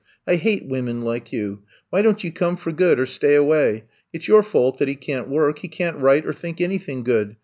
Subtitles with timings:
[0.25, 1.61] I hate women like you!
[1.91, 3.83] Why don't you come for good or stay away?
[4.11, 5.59] It 's your fault that he can't work.
[5.59, 7.35] He can't write or think anything good.